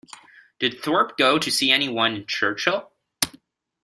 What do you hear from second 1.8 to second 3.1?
one in Churchill.